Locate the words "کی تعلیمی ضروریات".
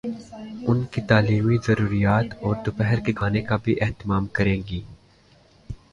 0.91-2.33